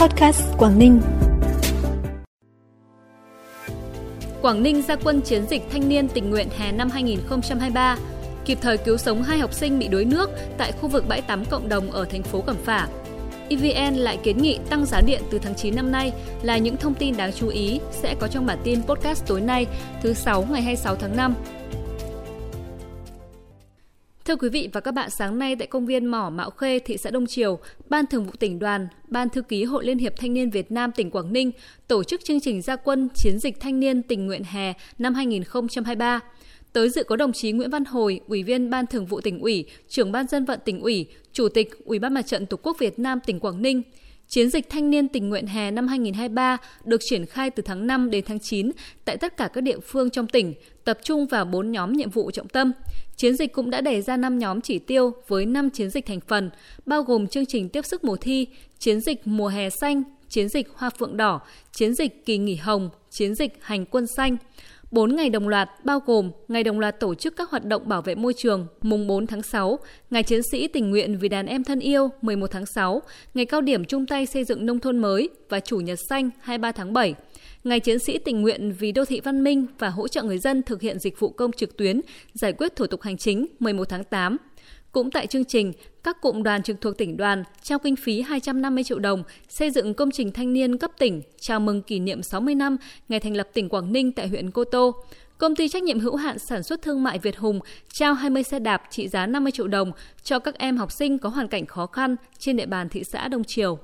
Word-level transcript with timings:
Podcast 0.00 0.42
Quảng 0.58 0.78
Ninh. 0.78 1.00
Quảng 4.42 4.62
Ninh 4.62 4.82
ra 4.82 4.96
quân 4.96 5.20
chiến 5.20 5.46
dịch 5.50 5.62
thanh 5.72 5.88
niên 5.88 6.08
tình 6.08 6.30
nguyện 6.30 6.48
hè 6.58 6.72
năm 6.72 6.90
2023, 6.90 7.96
kịp 8.44 8.58
thời 8.60 8.78
cứu 8.78 8.96
sống 8.96 9.22
hai 9.22 9.38
học 9.38 9.52
sinh 9.52 9.78
bị 9.78 9.88
đuối 9.88 10.04
nước 10.04 10.30
tại 10.58 10.72
khu 10.72 10.88
vực 10.88 11.04
bãi 11.08 11.20
tắm 11.20 11.44
cộng 11.44 11.68
đồng 11.68 11.90
ở 11.90 12.04
thành 12.04 12.22
phố 12.22 12.40
Cẩm 12.40 12.56
Phả. 12.64 12.88
EVN 13.48 13.94
lại 13.94 14.18
kiến 14.22 14.42
nghị 14.42 14.58
tăng 14.70 14.86
giá 14.86 15.00
điện 15.00 15.22
từ 15.30 15.38
tháng 15.38 15.54
9 15.54 15.76
năm 15.76 15.92
nay 15.92 16.12
là 16.42 16.58
những 16.58 16.76
thông 16.76 16.94
tin 16.94 17.16
đáng 17.16 17.32
chú 17.32 17.48
ý 17.48 17.80
sẽ 17.90 18.14
có 18.20 18.28
trong 18.28 18.46
bản 18.46 18.58
tin 18.64 18.82
podcast 18.82 19.26
tối 19.26 19.40
nay, 19.40 19.66
thứ 20.02 20.14
6 20.14 20.46
ngày 20.50 20.62
26 20.62 20.96
tháng 20.96 21.16
5. 21.16 21.34
Thưa 24.30 24.36
quý 24.36 24.48
vị 24.48 24.68
và 24.72 24.80
các 24.80 24.92
bạn, 24.92 25.10
sáng 25.10 25.38
nay 25.38 25.56
tại 25.56 25.66
công 25.66 25.86
viên 25.86 26.06
Mỏ 26.06 26.30
Mạo 26.30 26.50
Khê, 26.50 26.78
thị 26.78 26.96
xã 26.96 27.10
Đông 27.10 27.26
Triều, 27.26 27.58
Ban 27.88 28.06
Thường 28.06 28.24
vụ 28.24 28.32
tỉnh 28.38 28.58
đoàn, 28.58 28.88
Ban 29.08 29.28
Thư 29.28 29.42
ký 29.42 29.64
Hội 29.64 29.84
Liên 29.84 29.98
hiệp 29.98 30.12
Thanh 30.16 30.34
niên 30.34 30.50
Việt 30.50 30.72
Nam 30.72 30.92
tỉnh 30.92 31.10
Quảng 31.10 31.32
Ninh 31.32 31.50
tổ 31.88 32.04
chức 32.04 32.24
chương 32.24 32.40
trình 32.40 32.62
gia 32.62 32.76
quân 32.76 33.08
chiến 33.14 33.38
dịch 33.38 33.60
thanh 33.60 33.80
niên 33.80 34.02
tình 34.02 34.26
nguyện 34.26 34.42
hè 34.44 34.72
năm 34.98 35.14
2023. 35.14 36.20
Tới 36.72 36.88
dự 36.88 37.04
có 37.04 37.16
đồng 37.16 37.32
chí 37.32 37.52
Nguyễn 37.52 37.70
Văn 37.70 37.84
Hồi, 37.84 38.20
Ủy 38.26 38.42
viên 38.42 38.70
Ban 38.70 38.86
Thường 38.86 39.06
vụ 39.06 39.20
tỉnh 39.20 39.40
ủy, 39.40 39.64
trưởng 39.88 40.12
Ban 40.12 40.26
dân 40.26 40.44
vận 40.44 40.60
tỉnh 40.64 40.80
ủy, 40.80 41.06
Chủ 41.32 41.48
tịch 41.48 41.84
Ủy 41.84 41.98
ban 41.98 42.14
Mặt 42.14 42.22
trận 42.22 42.46
Tổ 42.46 42.56
quốc 42.62 42.76
Việt 42.78 42.98
Nam 42.98 43.18
tỉnh 43.26 43.40
Quảng 43.40 43.62
Ninh. 43.62 43.82
Chiến 44.30 44.50
dịch 44.50 44.70
thanh 44.70 44.90
niên 44.90 45.08
tình 45.08 45.28
nguyện 45.28 45.46
hè 45.46 45.70
năm 45.70 45.88
2023 45.88 46.56
được 46.84 47.00
triển 47.04 47.26
khai 47.26 47.50
từ 47.50 47.62
tháng 47.62 47.86
5 47.86 48.10
đến 48.10 48.24
tháng 48.26 48.40
9 48.40 48.70
tại 49.04 49.16
tất 49.16 49.36
cả 49.36 49.48
các 49.48 49.60
địa 49.60 49.78
phương 49.78 50.10
trong 50.10 50.26
tỉnh, 50.26 50.54
tập 50.84 50.98
trung 51.02 51.26
vào 51.26 51.44
4 51.44 51.72
nhóm 51.72 51.92
nhiệm 51.92 52.10
vụ 52.10 52.30
trọng 52.30 52.48
tâm. 52.48 52.72
Chiến 53.16 53.36
dịch 53.36 53.52
cũng 53.52 53.70
đã 53.70 53.80
đề 53.80 54.02
ra 54.02 54.16
5 54.16 54.38
nhóm 54.38 54.60
chỉ 54.60 54.78
tiêu 54.78 55.12
với 55.28 55.46
5 55.46 55.70
chiến 55.70 55.90
dịch 55.90 56.06
thành 56.06 56.20
phần, 56.20 56.50
bao 56.86 57.02
gồm 57.02 57.26
chương 57.26 57.46
trình 57.46 57.68
tiếp 57.68 57.84
sức 57.84 58.04
mùa 58.04 58.16
thi, 58.16 58.46
chiến 58.78 59.00
dịch 59.00 59.20
mùa 59.24 59.48
hè 59.48 59.70
xanh, 59.70 60.02
chiến 60.28 60.48
dịch 60.48 60.66
hoa 60.74 60.90
phượng 60.90 61.16
đỏ, 61.16 61.40
chiến 61.72 61.94
dịch 61.94 62.26
kỳ 62.26 62.38
nghỉ 62.38 62.56
hồng, 62.56 62.90
chiến 63.10 63.34
dịch 63.34 63.58
hành 63.60 63.86
quân 63.86 64.06
xanh. 64.16 64.36
4 64.90 65.16
ngày 65.16 65.30
đồng 65.30 65.48
loạt 65.48 65.70
bao 65.84 66.00
gồm 66.06 66.30
ngày 66.48 66.64
đồng 66.64 66.80
loạt 66.80 67.00
tổ 67.00 67.14
chức 67.14 67.36
các 67.36 67.50
hoạt 67.50 67.64
động 67.64 67.88
bảo 67.88 68.02
vệ 68.02 68.14
môi 68.14 68.34
trường 68.34 68.66
mùng 68.82 69.06
4 69.06 69.26
tháng 69.26 69.42
6, 69.42 69.78
ngày 70.10 70.22
chiến 70.22 70.40
sĩ 70.52 70.68
tình 70.68 70.90
nguyện 70.90 71.18
vì 71.18 71.28
đàn 71.28 71.46
em 71.46 71.64
thân 71.64 71.80
yêu 71.80 72.10
11 72.22 72.50
tháng 72.50 72.66
6, 72.66 73.02
ngày 73.34 73.44
cao 73.44 73.60
điểm 73.60 73.84
chung 73.84 74.06
tay 74.06 74.26
xây 74.26 74.44
dựng 74.44 74.66
nông 74.66 74.80
thôn 74.80 74.98
mới 74.98 75.28
và 75.48 75.60
chủ 75.60 75.76
nhật 75.80 75.98
xanh 76.08 76.30
23 76.40 76.72
tháng 76.72 76.92
7. 76.92 77.14
Ngày 77.64 77.80
chiến 77.80 77.98
sĩ 77.98 78.18
tình 78.18 78.42
nguyện 78.42 78.72
vì 78.78 78.92
đô 78.92 79.04
thị 79.04 79.20
văn 79.24 79.44
minh 79.44 79.66
và 79.78 79.88
hỗ 79.88 80.08
trợ 80.08 80.22
người 80.22 80.38
dân 80.38 80.62
thực 80.62 80.80
hiện 80.80 80.98
dịch 80.98 81.20
vụ 81.20 81.28
công 81.28 81.52
trực 81.52 81.76
tuyến, 81.76 82.00
giải 82.34 82.52
quyết 82.52 82.76
thủ 82.76 82.86
tục 82.86 83.02
hành 83.02 83.16
chính 83.16 83.46
11 83.60 83.88
tháng 83.88 84.04
8. 84.04 84.36
Cũng 84.92 85.10
tại 85.10 85.26
chương 85.26 85.44
trình, 85.44 85.72
các 86.04 86.20
cụm 86.20 86.42
đoàn 86.42 86.62
trực 86.62 86.80
thuộc 86.80 86.98
tỉnh 86.98 87.16
đoàn 87.16 87.44
trao 87.62 87.78
kinh 87.78 87.96
phí 87.96 88.20
250 88.20 88.84
triệu 88.84 88.98
đồng 88.98 89.22
xây 89.48 89.70
dựng 89.70 89.94
công 89.94 90.10
trình 90.10 90.32
thanh 90.32 90.52
niên 90.52 90.78
cấp 90.78 90.90
tỉnh 90.98 91.22
chào 91.40 91.60
mừng 91.60 91.82
kỷ 91.82 92.00
niệm 92.00 92.22
60 92.22 92.54
năm 92.54 92.76
ngày 93.08 93.20
thành 93.20 93.36
lập 93.36 93.48
tỉnh 93.52 93.68
Quảng 93.68 93.92
Ninh 93.92 94.12
tại 94.12 94.28
huyện 94.28 94.50
Cô 94.50 94.64
Tô. 94.64 94.94
Công 95.38 95.56
ty 95.56 95.68
trách 95.68 95.82
nhiệm 95.82 96.00
hữu 96.00 96.16
hạn 96.16 96.38
sản 96.38 96.62
xuất 96.62 96.82
thương 96.82 97.02
mại 97.02 97.18
Việt 97.18 97.36
Hùng 97.36 97.60
trao 97.92 98.14
20 98.14 98.42
xe 98.42 98.58
đạp 98.58 98.82
trị 98.90 99.08
giá 99.08 99.26
50 99.26 99.52
triệu 99.52 99.68
đồng 99.68 99.92
cho 100.22 100.38
các 100.38 100.58
em 100.58 100.76
học 100.76 100.92
sinh 100.92 101.18
có 101.18 101.28
hoàn 101.28 101.48
cảnh 101.48 101.66
khó 101.66 101.86
khăn 101.86 102.16
trên 102.38 102.56
địa 102.56 102.66
bàn 102.66 102.88
thị 102.88 103.04
xã 103.04 103.28
Đông 103.28 103.44
Triều. 103.44 103.78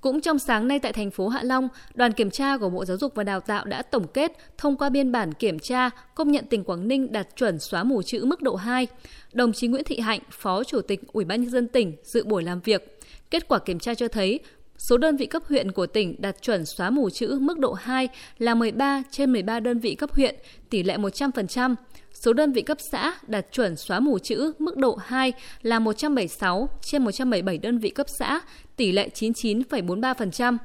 Cũng 0.00 0.20
trong 0.20 0.38
sáng 0.38 0.68
nay 0.68 0.78
tại 0.78 0.92
thành 0.92 1.10
phố 1.10 1.28
Hạ 1.28 1.42
Long, 1.42 1.68
đoàn 1.94 2.12
kiểm 2.12 2.30
tra 2.30 2.58
của 2.58 2.70
Bộ 2.70 2.84
Giáo 2.84 2.96
dục 2.96 3.14
và 3.14 3.24
Đào 3.24 3.40
tạo 3.40 3.64
đã 3.64 3.82
tổng 3.82 4.06
kết 4.06 4.32
thông 4.58 4.76
qua 4.76 4.88
biên 4.88 5.12
bản 5.12 5.34
kiểm 5.34 5.58
tra 5.58 5.90
công 6.14 6.30
nhận 6.30 6.44
tỉnh 6.46 6.64
Quảng 6.64 6.88
Ninh 6.88 7.12
đạt 7.12 7.36
chuẩn 7.36 7.58
xóa 7.58 7.84
mù 7.84 8.02
chữ 8.02 8.24
mức 8.24 8.42
độ 8.42 8.54
2. 8.54 8.86
Đồng 9.32 9.52
chí 9.52 9.68
Nguyễn 9.68 9.84
Thị 9.84 10.00
Hạnh, 10.00 10.20
Phó 10.30 10.64
Chủ 10.64 10.80
tịch 10.80 11.00
Ủy 11.12 11.24
ban 11.24 11.40
nhân 11.40 11.50
dân 11.50 11.68
tỉnh 11.68 11.96
dự 12.02 12.24
buổi 12.24 12.42
làm 12.42 12.60
việc. 12.60 13.00
Kết 13.30 13.48
quả 13.48 13.58
kiểm 13.58 13.78
tra 13.78 13.94
cho 13.94 14.08
thấy 14.08 14.40
số 14.80 14.98
đơn 14.98 15.16
vị 15.16 15.26
cấp 15.26 15.42
huyện 15.48 15.72
của 15.72 15.86
tỉnh 15.86 16.14
đạt 16.18 16.42
chuẩn 16.42 16.66
xóa 16.66 16.90
mù 16.90 17.10
chữ 17.10 17.38
mức 17.40 17.58
độ 17.58 17.72
2 17.72 18.08
là 18.38 18.54
13 18.54 19.02
trên 19.10 19.32
13 19.32 19.60
đơn 19.60 19.78
vị 19.78 19.94
cấp 19.94 20.12
huyện, 20.12 20.34
tỷ 20.70 20.82
lệ 20.82 20.96
100%. 20.96 21.74
Số 22.12 22.32
đơn 22.32 22.52
vị 22.52 22.62
cấp 22.62 22.78
xã 22.92 23.14
đạt 23.26 23.46
chuẩn 23.52 23.76
xóa 23.76 24.00
mù 24.00 24.18
chữ 24.18 24.52
mức 24.58 24.76
độ 24.76 24.98
2 25.04 25.32
là 25.62 25.78
176 25.78 26.68
trên 26.82 27.04
177 27.04 27.58
đơn 27.58 27.78
vị 27.78 27.90
cấp 27.90 28.06
xã, 28.18 28.40
tỷ 28.76 28.92
lệ 28.92 29.08
99,43%. 29.14 30.56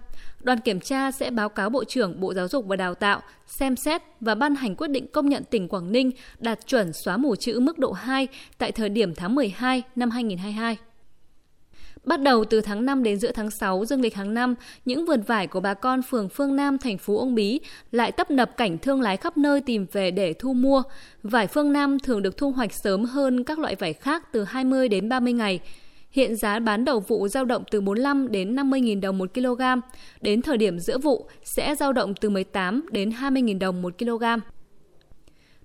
Đoàn 0.41 0.59
kiểm 0.59 0.79
tra 0.79 1.11
sẽ 1.11 1.31
báo 1.31 1.49
cáo 1.49 1.69
Bộ 1.69 1.83
trưởng 1.83 2.19
Bộ 2.19 2.33
Giáo 2.33 2.47
dục 2.47 2.65
và 2.67 2.75
Đào 2.75 2.95
tạo 2.95 3.21
xem 3.47 3.75
xét 3.75 4.01
và 4.19 4.35
ban 4.35 4.55
hành 4.55 4.75
quyết 4.75 4.87
định 4.87 5.07
công 5.07 5.29
nhận 5.29 5.43
tỉnh 5.43 5.67
Quảng 5.67 5.91
Ninh 5.91 6.11
đạt 6.39 6.67
chuẩn 6.67 6.93
xóa 6.93 7.17
mù 7.17 7.35
chữ 7.35 7.59
mức 7.59 7.79
độ 7.79 7.91
2 7.91 8.27
tại 8.57 8.71
thời 8.71 8.89
điểm 8.89 9.15
tháng 9.15 9.35
12 9.35 9.83
năm 9.95 10.09
2022. 10.09 10.77
Bắt 12.05 12.21
đầu 12.21 12.45
từ 12.45 12.61
tháng 12.61 12.85
5 12.85 13.03
đến 13.03 13.19
giữa 13.19 13.31
tháng 13.31 13.51
6 13.51 13.85
dương 13.85 14.01
lịch 14.01 14.15
hàng 14.15 14.33
năm, 14.33 14.55
những 14.85 15.05
vườn 15.05 15.21
vải 15.21 15.47
của 15.47 15.59
bà 15.59 15.73
con 15.73 16.01
phường 16.01 16.29
Phương 16.29 16.55
Nam, 16.55 16.77
thành 16.77 16.97
phố 16.97 17.19
Ông 17.19 17.35
Bí 17.35 17.59
lại 17.91 18.11
tấp 18.11 18.31
nập 18.31 18.57
cảnh 18.57 18.77
thương 18.77 19.01
lái 19.01 19.17
khắp 19.17 19.37
nơi 19.37 19.61
tìm 19.61 19.85
về 19.91 20.11
để 20.11 20.33
thu 20.33 20.53
mua. 20.53 20.83
Vải 21.23 21.47
Phương 21.47 21.73
Nam 21.73 21.99
thường 21.99 22.21
được 22.21 22.37
thu 22.37 22.51
hoạch 22.51 22.71
sớm 22.73 23.05
hơn 23.05 23.43
các 23.43 23.59
loại 23.59 23.75
vải 23.75 23.93
khác 23.93 24.31
từ 24.31 24.43
20 24.43 24.89
đến 24.89 25.09
30 25.09 25.33
ngày. 25.33 25.59
Hiện 26.11 26.35
giá 26.35 26.59
bán 26.59 26.85
đầu 26.85 26.99
vụ 26.99 27.27
giao 27.27 27.45
động 27.45 27.63
từ 27.71 27.81
45 27.81 28.31
đến 28.31 28.55
50.000 28.55 29.01
đồng 29.01 29.17
một 29.17 29.33
kg. 29.33 29.61
Đến 30.21 30.41
thời 30.41 30.57
điểm 30.57 30.79
giữa 30.79 30.97
vụ 30.97 31.29
sẽ 31.43 31.75
giao 31.75 31.93
động 31.93 32.13
từ 32.21 32.29
18 32.29 32.85
đến 32.91 33.09
20.000 33.09 33.59
đồng 33.59 33.81
một 33.81 33.97
kg. 33.97 34.23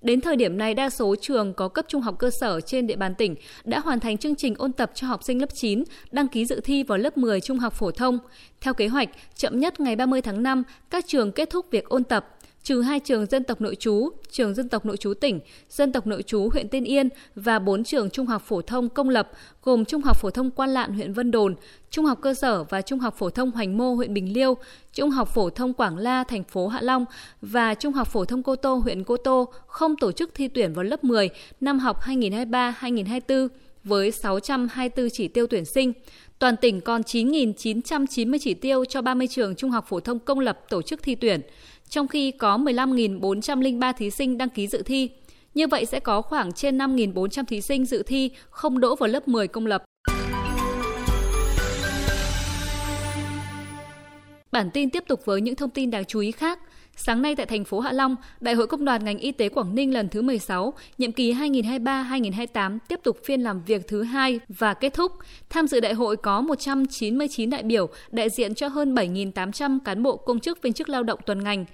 Đến 0.01 0.21
thời 0.21 0.35
điểm 0.35 0.57
này, 0.57 0.73
đa 0.73 0.89
số 0.89 1.15
trường 1.21 1.53
có 1.53 1.67
cấp 1.67 1.85
trung 1.87 2.01
học 2.01 2.15
cơ 2.19 2.29
sở 2.29 2.61
trên 2.61 2.87
địa 2.87 2.95
bàn 2.95 3.15
tỉnh 3.15 3.35
đã 3.63 3.79
hoàn 3.79 3.99
thành 3.99 4.17
chương 4.17 4.35
trình 4.35 4.55
ôn 4.57 4.73
tập 4.73 4.91
cho 4.93 5.07
học 5.07 5.23
sinh 5.23 5.41
lớp 5.41 5.53
9 5.53 5.83
đăng 6.11 6.27
ký 6.27 6.45
dự 6.45 6.59
thi 6.63 6.83
vào 6.83 6.97
lớp 6.97 7.17
10 7.17 7.41
trung 7.41 7.59
học 7.59 7.73
phổ 7.73 7.91
thông. 7.91 8.19
Theo 8.61 8.73
kế 8.73 8.87
hoạch, 8.87 9.09
chậm 9.35 9.59
nhất 9.59 9.79
ngày 9.79 9.95
30 9.95 10.21
tháng 10.21 10.43
5, 10.43 10.63
các 10.89 11.05
trường 11.07 11.31
kết 11.31 11.49
thúc 11.49 11.65
việc 11.71 11.85
ôn 11.85 12.03
tập 12.03 12.37
trừ 12.63 12.81
hai 12.81 12.99
trường 12.99 13.25
dân 13.25 13.43
tộc 13.43 13.61
nội 13.61 13.75
trú, 13.75 14.09
trường 14.31 14.53
dân 14.53 14.69
tộc 14.69 14.85
nội 14.85 14.97
trú 14.97 15.13
tỉnh, 15.13 15.39
dân 15.69 15.91
tộc 15.91 16.07
nội 16.07 16.23
trú 16.23 16.49
huyện 16.53 16.69
Tiên 16.69 16.83
Yên 16.83 17.09
và 17.35 17.59
bốn 17.59 17.83
trường 17.83 18.09
trung 18.09 18.25
học 18.25 18.41
phổ 18.45 18.61
thông 18.61 18.89
công 18.89 19.09
lập 19.09 19.31
gồm 19.63 19.85
Trung 19.85 20.01
học 20.01 20.17
phổ 20.17 20.29
thông 20.29 20.51
Quan 20.51 20.69
Lạn 20.69 20.93
huyện 20.93 21.13
Vân 21.13 21.31
Đồn, 21.31 21.55
Trung 21.89 22.05
học 22.05 22.19
cơ 22.21 22.33
sở 22.33 22.63
và 22.63 22.81
Trung 22.81 22.99
học 22.99 23.15
phổ 23.17 23.29
thông 23.29 23.51
Hoành 23.51 23.77
Mô 23.77 23.93
huyện 23.93 24.13
Bình 24.13 24.33
Liêu, 24.33 24.57
Trung 24.93 25.09
học 25.09 25.29
phổ 25.33 25.49
thông 25.49 25.73
Quảng 25.73 25.97
La 25.97 26.23
thành 26.23 26.43
phố 26.43 26.67
Hạ 26.67 26.81
Long 26.81 27.05
và 27.41 27.73
Trung 27.73 27.93
học 27.93 28.07
phổ 28.07 28.25
thông 28.25 28.43
Cô 28.43 28.55
Tô 28.55 28.75
huyện 28.75 29.03
Cô 29.03 29.17
Tô 29.17 29.53
không 29.67 29.95
tổ 29.95 30.11
chức 30.11 30.31
thi 30.35 30.47
tuyển 30.47 30.73
vào 30.73 30.83
lớp 30.83 31.03
10 31.03 31.29
năm 31.61 31.79
học 31.79 32.01
2023-2024 32.01 33.47
với 33.83 34.11
624 34.11 35.09
chỉ 35.09 35.27
tiêu 35.27 35.47
tuyển 35.47 35.65
sinh. 35.65 35.93
Toàn 36.39 36.57
tỉnh 36.57 36.81
còn 36.81 37.01
9.990 37.01 38.37
chỉ 38.41 38.53
tiêu 38.53 38.85
cho 38.85 39.01
30 39.01 39.27
trường 39.27 39.55
trung 39.55 39.71
học 39.71 39.85
phổ 39.89 39.99
thông 39.99 40.19
công 40.19 40.39
lập 40.39 40.59
tổ 40.69 40.81
chức 40.81 41.03
thi 41.03 41.15
tuyển 41.15 41.41
trong 41.91 42.07
khi 42.07 42.31
có 42.31 42.57
15.403 42.57 43.93
thí 43.93 44.09
sinh 44.09 44.37
đăng 44.37 44.49
ký 44.49 44.67
dự 44.67 44.81
thi. 44.81 45.09
Như 45.53 45.67
vậy 45.67 45.85
sẽ 45.85 45.99
có 45.99 46.21
khoảng 46.21 46.53
trên 46.53 46.77
5.400 46.77 47.45
thí 47.45 47.61
sinh 47.61 47.85
dự 47.85 48.03
thi 48.03 48.31
không 48.49 48.79
đỗ 48.79 48.95
vào 48.95 49.09
lớp 49.09 49.27
10 49.27 49.47
công 49.47 49.65
lập. 49.65 49.83
Bản 54.51 54.69
tin 54.73 54.89
tiếp 54.89 55.03
tục 55.07 55.25
với 55.25 55.41
những 55.41 55.55
thông 55.55 55.69
tin 55.69 55.91
đáng 55.91 56.05
chú 56.05 56.19
ý 56.19 56.31
khác. 56.31 56.59
Sáng 57.03 57.21
nay 57.21 57.35
tại 57.35 57.45
thành 57.45 57.63
phố 57.63 57.79
Hạ 57.79 57.91
Long, 57.91 58.15
Đại 58.41 58.53
hội 58.53 58.67
Công 58.67 58.85
đoàn 58.85 59.05
ngành 59.05 59.17
y 59.17 59.31
tế 59.31 59.49
Quảng 59.49 59.75
Ninh 59.75 59.93
lần 59.93 60.09
thứ 60.09 60.21
16, 60.21 60.73
nhiệm 60.97 61.11
kỳ 61.11 61.33
2023-2028 61.33 62.77
tiếp 62.87 62.99
tục 63.03 63.17
phiên 63.25 63.41
làm 63.41 63.63
việc 63.63 63.87
thứ 63.87 64.03
hai 64.03 64.39
và 64.49 64.73
kết 64.73 64.93
thúc. 64.93 65.11
Tham 65.49 65.67
dự 65.67 65.79
đại 65.79 65.93
hội 65.93 66.17
có 66.17 66.41
199 66.41 67.49
đại 67.49 67.63
biểu 67.63 67.89
đại 68.11 68.29
diện 68.29 68.55
cho 68.55 68.67
hơn 68.67 68.95
7.800 68.95 69.79
cán 69.85 70.03
bộ 70.03 70.17
công 70.17 70.39
chức 70.39 70.61
viên 70.61 70.73
chức 70.73 70.89
lao 70.89 71.03
động 71.03 71.19
toàn 71.25 71.43
ngành. 71.43 71.65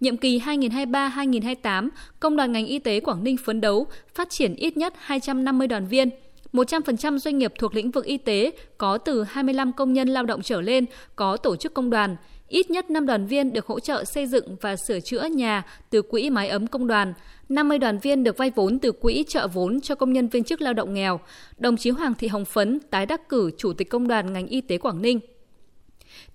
Nhiệm 0.00 0.16
kỳ 0.16 0.38
2023-2028, 0.38 1.88
Công 2.20 2.36
đoàn 2.36 2.52
ngành 2.52 2.66
y 2.66 2.78
tế 2.78 3.00
Quảng 3.00 3.24
Ninh 3.24 3.36
phấn 3.36 3.60
đấu 3.60 3.86
phát 4.14 4.30
triển 4.30 4.54
ít 4.54 4.76
nhất 4.76 4.94
250 4.96 5.68
đoàn 5.68 5.86
viên, 5.86 6.10
100% 6.52 7.18
doanh 7.18 7.38
nghiệp 7.38 7.52
thuộc 7.58 7.74
lĩnh 7.74 7.90
vực 7.90 8.04
y 8.04 8.16
tế 8.16 8.52
có 8.78 8.98
từ 8.98 9.24
25 9.24 9.72
công 9.72 9.92
nhân 9.92 10.08
lao 10.08 10.24
động 10.24 10.42
trở 10.42 10.60
lên 10.60 10.84
có 11.16 11.36
tổ 11.36 11.56
chức 11.56 11.74
công 11.74 11.90
đoàn. 11.90 12.16
Ít 12.48 12.70
nhất 12.70 12.90
5 12.90 13.06
đoàn 13.06 13.26
viên 13.26 13.52
được 13.52 13.66
hỗ 13.66 13.80
trợ 13.80 14.04
xây 14.04 14.26
dựng 14.26 14.56
và 14.60 14.76
sửa 14.76 15.00
chữa 15.00 15.24
nhà 15.24 15.62
từ 15.90 16.02
quỹ 16.02 16.30
mái 16.30 16.48
ấm 16.48 16.66
công 16.66 16.86
đoàn. 16.86 17.14
50 17.48 17.78
đoàn 17.78 17.98
viên 17.98 18.24
được 18.24 18.36
vay 18.36 18.50
vốn 18.54 18.78
từ 18.78 18.92
quỹ 18.92 19.24
trợ 19.28 19.48
vốn 19.48 19.80
cho 19.80 19.94
công 19.94 20.12
nhân 20.12 20.28
viên 20.28 20.44
chức 20.44 20.60
lao 20.60 20.72
động 20.72 20.94
nghèo. 20.94 21.20
Đồng 21.58 21.76
chí 21.76 21.90
Hoàng 21.90 22.14
Thị 22.14 22.28
Hồng 22.28 22.44
Phấn, 22.44 22.80
tái 22.90 23.06
đắc 23.06 23.28
cử 23.28 23.50
Chủ 23.58 23.72
tịch 23.72 23.90
Công 23.90 24.08
đoàn 24.08 24.32
ngành 24.32 24.46
y 24.46 24.60
tế 24.60 24.78
Quảng 24.78 25.02
Ninh. 25.02 25.20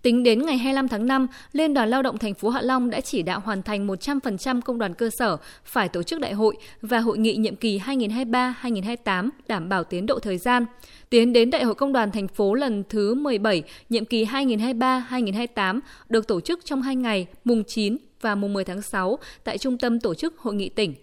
Tính 0.01 0.23
đến 0.23 0.45
ngày 0.45 0.57
25 0.57 0.87
tháng 0.87 1.07
5, 1.07 1.27
Liên 1.51 1.73
đoàn 1.73 1.89
Lao 1.89 2.01
động 2.01 2.17
thành 2.17 2.33
phố 2.33 2.49
Hạ 2.49 2.61
Long 2.61 2.89
đã 2.89 3.01
chỉ 3.01 3.21
đạo 3.21 3.39
hoàn 3.39 3.63
thành 3.63 3.87
100% 3.87 4.61
công 4.61 4.79
đoàn 4.79 4.93
cơ 4.93 5.09
sở 5.09 5.37
phải 5.65 5.89
tổ 5.89 6.03
chức 6.03 6.19
đại 6.19 6.33
hội 6.33 6.57
và 6.81 6.99
hội 6.99 7.17
nghị 7.17 7.35
nhiệm 7.35 7.55
kỳ 7.55 7.79
2023-2028 7.79 9.29
đảm 9.47 9.69
bảo 9.69 9.83
tiến 9.83 10.05
độ 10.05 10.19
thời 10.19 10.37
gian. 10.37 10.65
Tiến 11.09 11.33
đến 11.33 11.49
Đại 11.49 11.63
hội 11.63 11.75
Công 11.75 11.93
đoàn 11.93 12.11
thành 12.11 12.27
phố 12.27 12.53
lần 12.53 12.83
thứ 12.89 13.13
17, 13.13 13.63
nhiệm 13.89 14.05
kỳ 14.05 14.25
2023-2028 14.25 15.79
được 16.09 16.27
tổ 16.27 16.41
chức 16.41 16.65
trong 16.65 16.81
hai 16.81 16.95
ngày, 16.95 17.27
mùng 17.43 17.63
9 17.63 17.97
và 18.21 18.35
mùng 18.35 18.53
10 18.53 18.63
tháng 18.63 18.81
6 18.81 19.19
tại 19.43 19.57
Trung 19.57 19.77
tâm 19.77 19.99
Tổ 19.99 20.13
chức 20.13 20.37
Hội 20.37 20.53
nghị 20.53 20.69
tỉnh. 20.69 20.93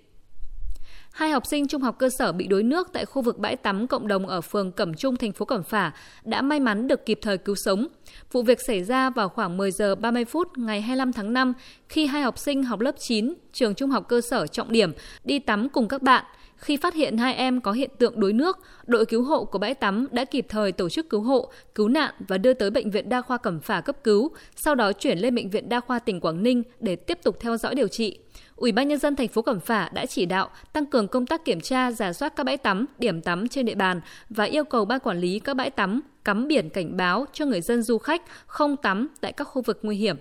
Hai 1.19 1.31
học 1.31 1.47
sinh 1.47 1.67
trung 1.69 1.83
học 1.83 1.99
cơ 1.99 2.09
sở 2.19 2.33
bị 2.33 2.47
đuối 2.47 2.63
nước 2.63 2.89
tại 2.93 3.05
khu 3.05 3.23
vực 3.23 3.39
bãi 3.39 3.57
tắm 3.57 3.87
cộng 3.87 4.09
đồng 4.09 4.27
ở 4.27 4.41
phường 4.41 4.73
Cẩm 4.73 4.95
Trung, 4.95 5.17
thành 5.17 5.33
phố 5.33 5.45
Cẩm 5.45 5.63
Phả 5.63 5.93
đã 6.25 6.43
may 6.43 6.61
mắn 6.61 6.89
được 6.89 7.07
kịp 7.07 7.19
thời 7.23 7.39
cứu 7.39 7.55
sống. 7.65 7.87
Vụ 8.33 8.43
việc 8.43 8.59
xảy 8.67 8.85
ra 8.85 9.11
vào 9.11 9.29
khoảng 9.29 9.57
10 9.57 9.71
giờ 9.71 9.95
30 9.95 10.25
phút 10.25 10.59
ngày 10.59 10.81
25 10.81 11.13
tháng 11.13 11.33
5 11.33 11.53
khi 11.89 12.07
hai 12.07 12.23
học 12.23 12.39
sinh 12.39 12.63
học 12.63 12.81
lớp 12.81 12.95
9 12.99 13.35
trường 13.53 13.75
trung 13.75 13.91
học 13.91 14.09
cơ 14.09 14.21
sở 14.21 14.47
trọng 14.47 14.73
điểm 14.73 14.93
đi 15.25 15.39
tắm 15.39 15.69
cùng 15.69 15.89
các 15.89 16.03
bạn. 16.03 16.25
Khi 16.57 16.77
phát 16.77 16.95
hiện 16.95 17.19
hai 17.19 17.35
em 17.35 17.61
có 17.61 17.73
hiện 17.73 17.91
tượng 17.99 18.21
đuối 18.21 18.33
nước, 18.33 18.59
đội 18.87 19.07
cứu 19.07 19.23
hộ 19.23 19.45
của 19.45 19.59
bãi 19.59 19.75
tắm 19.75 20.07
đã 20.11 20.25
kịp 20.25 20.47
thời 20.49 20.73
tổ 20.73 20.89
chức 20.89 21.11
cứu 21.11 21.21
hộ, 21.21 21.53
cứu 21.75 21.89
nạn 21.89 22.15
và 22.29 22.39
đưa 22.39 22.55
tới 22.55 22.71
bệnh 22.71 22.91
viện 22.91 23.09
đa 23.09 23.21
khoa 23.21 23.39
Cẩm 23.39 23.61
Phả 23.61 23.81
cấp 23.81 23.97
cứu, 24.05 24.31
sau 24.57 24.75
đó 24.75 24.93
chuyển 24.93 25.19
lên 25.19 25.35
bệnh 25.35 25.51
viện 25.51 25.69
đa 25.69 25.81
khoa 25.81 25.99
tỉnh 25.99 26.21
Quảng 26.21 26.43
Ninh 26.43 26.63
để 26.81 26.97
tiếp 26.97 27.19
tục 27.23 27.37
theo 27.41 27.57
dõi 27.57 27.75
điều 27.75 27.89
trị. 27.89 28.19
Ủy 28.57 28.73
ban 28.73 28.89
nhân 28.89 28.99
dân 28.99 29.17
thành 29.17 29.29
phố 29.29 29.43
Cẩm 29.43 29.61
Phả 29.61 29.89
đã 29.89 30.07
chỉ 30.07 30.27
đạo 30.27 30.51
tăng 30.73 30.87
cường 30.87 31.09
công 31.09 31.27
tác 31.27 31.45
kiểm 31.45 31.61
tra, 31.61 31.93
giả 31.93 32.13
soát 32.13 32.37
các 32.37 32.45
bãi 32.45 32.57
tắm, 32.57 32.87
điểm 32.99 33.21
tắm 33.21 33.49
trên 33.49 33.67
địa 33.67 33.75
bàn 33.75 34.01
và 34.31 34.45
yêu 34.45 34.65
cầu 34.65 34.85
ban 34.85 35.01
quản 35.01 35.19
lý 35.19 35.39
các 35.39 35.55
bãi 35.55 35.71
tắm 35.71 36.01
cắm 36.25 36.49
biển 36.49 36.71
cảnh 36.71 36.97
báo 36.97 37.27
cho 37.33 37.47
người 37.47 37.61
dân 37.61 37.83
du 37.83 37.99
khách 37.99 38.23
không 38.47 38.77
tắm 38.77 39.09
tại 39.21 39.33
các 39.33 39.45
khu 39.45 39.63
vực 39.63 39.79
nguy 39.83 39.97
hiểm. 39.97 40.17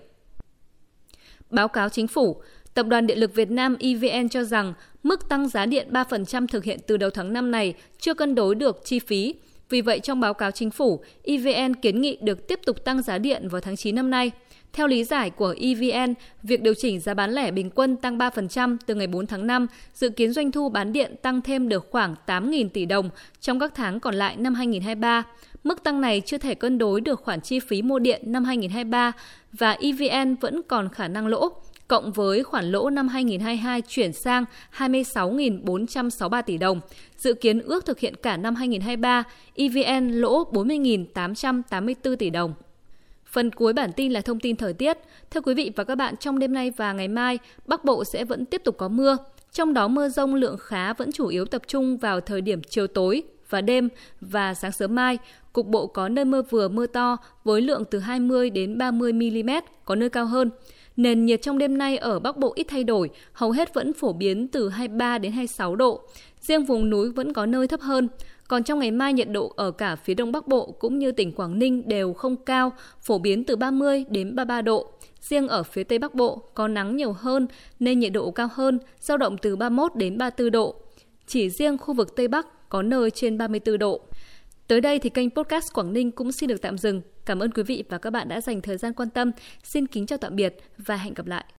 Báo 1.50 1.68
cáo 1.68 1.88
chính 1.88 2.08
phủ, 2.08 2.42
Tập 2.74 2.86
đoàn 2.86 3.06
Điện 3.06 3.18
lực 3.18 3.34
Việt 3.34 3.50
Nam 3.50 3.76
EVN 3.80 4.28
cho 4.28 4.44
rằng 4.44 4.74
mức 5.02 5.28
tăng 5.28 5.48
giá 5.48 5.66
điện 5.66 5.88
3% 5.90 6.46
thực 6.46 6.64
hiện 6.64 6.78
từ 6.86 6.96
đầu 6.96 7.10
tháng 7.10 7.32
5 7.32 7.50
này 7.50 7.74
chưa 7.98 8.14
cân 8.14 8.34
đối 8.34 8.54
được 8.54 8.84
chi 8.84 8.98
phí. 8.98 9.34
Vì 9.70 9.80
vậy, 9.80 10.00
trong 10.00 10.20
báo 10.20 10.34
cáo 10.34 10.50
chính 10.50 10.70
phủ, 10.70 11.00
EVN 11.24 11.74
kiến 11.74 12.00
nghị 12.00 12.18
được 12.20 12.48
tiếp 12.48 12.60
tục 12.66 12.84
tăng 12.84 13.02
giá 13.02 13.18
điện 13.18 13.48
vào 13.48 13.60
tháng 13.60 13.76
9 13.76 13.94
năm 13.94 14.10
nay. 14.10 14.30
Theo 14.72 14.86
lý 14.86 15.04
giải 15.04 15.30
của 15.30 15.54
EVN, 15.60 16.14
việc 16.42 16.62
điều 16.62 16.74
chỉnh 16.74 17.00
giá 17.00 17.14
bán 17.14 17.30
lẻ 17.30 17.50
bình 17.50 17.70
quân 17.70 17.96
tăng 17.96 18.18
3% 18.18 18.76
từ 18.86 18.94
ngày 18.94 19.06
4 19.06 19.26
tháng 19.26 19.46
5 19.46 19.66
dự 19.94 20.10
kiến 20.10 20.32
doanh 20.32 20.52
thu 20.52 20.68
bán 20.68 20.92
điện 20.92 21.14
tăng 21.22 21.42
thêm 21.42 21.68
được 21.68 21.86
khoảng 21.90 22.14
8.000 22.26 22.68
tỷ 22.68 22.86
đồng 22.86 23.10
trong 23.40 23.60
các 23.60 23.72
tháng 23.74 24.00
còn 24.00 24.14
lại 24.14 24.36
năm 24.36 24.54
2023. 24.54 25.22
Mức 25.64 25.82
tăng 25.82 26.00
này 26.00 26.22
chưa 26.26 26.38
thể 26.38 26.54
cân 26.54 26.78
đối 26.78 27.00
được 27.00 27.20
khoản 27.22 27.40
chi 27.40 27.60
phí 27.60 27.82
mua 27.82 27.98
điện 27.98 28.22
năm 28.24 28.44
2023 28.44 29.12
và 29.52 29.76
EVN 29.80 30.34
vẫn 30.34 30.62
còn 30.62 30.88
khả 30.88 31.08
năng 31.08 31.26
lỗ 31.26 31.50
cộng 31.88 32.12
với 32.12 32.42
khoản 32.42 32.72
lỗ 32.72 32.90
năm 32.90 33.08
2022 33.08 33.82
chuyển 33.88 34.12
sang 34.12 34.44
26.463 34.78 36.42
tỷ 36.42 36.58
đồng. 36.58 36.80
Dự 37.16 37.34
kiến 37.34 37.60
ước 37.60 37.86
thực 37.86 37.98
hiện 37.98 38.14
cả 38.22 38.36
năm 38.36 38.54
2023, 38.54 39.24
EVN 39.54 40.12
lỗ 40.12 40.44
40.884 40.52 42.16
tỷ 42.16 42.30
đồng. 42.30 42.54
Phần 43.26 43.50
cuối 43.50 43.72
bản 43.72 43.92
tin 43.92 44.12
là 44.12 44.20
thông 44.20 44.40
tin 44.40 44.56
thời 44.56 44.72
tiết. 44.72 44.98
Thưa 45.30 45.40
quý 45.40 45.54
vị 45.54 45.72
và 45.76 45.84
các 45.84 45.94
bạn, 45.94 46.16
trong 46.16 46.38
đêm 46.38 46.52
nay 46.52 46.70
và 46.76 46.92
ngày 46.92 47.08
mai, 47.08 47.38
Bắc 47.66 47.84
Bộ 47.84 48.04
sẽ 48.04 48.24
vẫn 48.24 48.44
tiếp 48.44 48.62
tục 48.64 48.76
có 48.78 48.88
mưa. 48.88 49.16
Trong 49.52 49.74
đó 49.74 49.88
mưa 49.88 50.08
rông 50.08 50.34
lượng 50.34 50.56
khá 50.60 50.92
vẫn 50.92 51.12
chủ 51.12 51.26
yếu 51.26 51.44
tập 51.44 51.62
trung 51.66 51.96
vào 51.96 52.20
thời 52.20 52.40
điểm 52.40 52.62
chiều 52.62 52.86
tối 52.86 53.22
và 53.50 53.60
đêm 53.60 53.88
và 54.20 54.54
sáng 54.54 54.72
sớm 54.72 54.94
mai. 54.94 55.18
Cục 55.52 55.66
bộ 55.66 55.86
có 55.86 56.08
nơi 56.08 56.24
mưa 56.24 56.42
vừa 56.42 56.68
mưa 56.68 56.86
to 56.86 57.16
với 57.44 57.60
lượng 57.60 57.84
từ 57.90 57.98
20 57.98 58.50
đến 58.50 58.78
30 58.78 59.12
mm, 59.12 59.50
có 59.84 59.94
nơi 59.94 60.10
cao 60.10 60.26
hơn. 60.26 60.50
Nền 60.98 61.26
nhiệt 61.26 61.42
trong 61.42 61.58
đêm 61.58 61.78
nay 61.78 61.96
ở 61.96 62.18
Bắc 62.18 62.36
Bộ 62.36 62.52
ít 62.56 62.66
thay 62.68 62.84
đổi, 62.84 63.10
hầu 63.32 63.50
hết 63.50 63.74
vẫn 63.74 63.92
phổ 63.92 64.12
biến 64.12 64.48
từ 64.48 64.68
23 64.68 65.18
đến 65.18 65.32
26 65.32 65.76
độ. 65.76 66.00
Riêng 66.40 66.64
vùng 66.64 66.90
núi 66.90 67.10
vẫn 67.10 67.32
có 67.32 67.46
nơi 67.46 67.68
thấp 67.68 67.80
hơn. 67.80 68.08
Còn 68.48 68.64
trong 68.64 68.78
ngày 68.78 68.90
mai 68.90 69.12
nhiệt 69.12 69.28
độ 69.30 69.52
ở 69.56 69.70
cả 69.70 69.96
phía 69.96 70.14
Đông 70.14 70.32
Bắc 70.32 70.48
Bộ 70.48 70.72
cũng 70.72 70.98
như 70.98 71.12
tỉnh 71.12 71.32
Quảng 71.32 71.58
Ninh 71.58 71.88
đều 71.88 72.12
không 72.12 72.36
cao, 72.36 72.72
phổ 73.00 73.18
biến 73.18 73.44
từ 73.44 73.56
30 73.56 74.04
đến 74.10 74.36
33 74.36 74.62
độ. 74.62 74.90
Riêng 75.20 75.48
ở 75.48 75.62
phía 75.62 75.84
Tây 75.84 75.98
Bắc 75.98 76.14
Bộ 76.14 76.42
có 76.54 76.68
nắng 76.68 76.96
nhiều 76.96 77.12
hơn 77.12 77.46
nên 77.80 77.98
nhiệt 77.98 78.12
độ 78.12 78.30
cao 78.30 78.48
hơn, 78.52 78.78
dao 79.00 79.16
động 79.16 79.36
từ 79.38 79.56
31 79.56 79.96
đến 79.96 80.18
34 80.18 80.50
độ. 80.50 80.74
Chỉ 81.26 81.50
riêng 81.50 81.78
khu 81.78 81.94
vực 81.94 82.16
Tây 82.16 82.28
Bắc 82.28 82.68
có 82.68 82.82
nơi 82.82 83.10
trên 83.10 83.38
34 83.38 83.78
độ. 83.78 84.00
Tới 84.68 84.80
đây 84.80 84.98
thì 84.98 85.10
kênh 85.10 85.30
podcast 85.30 85.72
Quảng 85.72 85.92
Ninh 85.92 86.10
cũng 86.10 86.32
xin 86.32 86.48
được 86.48 86.62
tạm 86.62 86.78
dừng. 86.78 87.02
Cảm 87.28 87.42
ơn 87.42 87.50
quý 87.50 87.62
vị 87.62 87.84
và 87.88 87.98
các 87.98 88.10
bạn 88.10 88.28
đã 88.28 88.40
dành 88.40 88.60
thời 88.60 88.76
gian 88.76 88.92
quan 88.92 89.10
tâm. 89.10 89.30
Xin 89.62 89.86
kính 89.86 90.06
chào 90.06 90.18
tạm 90.18 90.36
biệt 90.36 90.56
và 90.78 90.96
hẹn 90.96 91.14
gặp 91.14 91.26
lại. 91.26 91.44